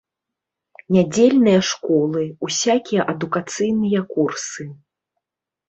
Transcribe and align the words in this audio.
Нядзельныя 0.95 1.59
школы, 1.69 2.21
усякія 2.49 3.07
адукацыйныя 3.15 3.99
курсы. 4.17 4.69